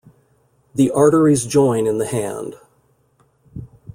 The 0.73 0.89
arteries 0.89 1.45
join 1.45 1.85
in 1.85 1.99
the 1.99 2.07
hand. 2.07 2.55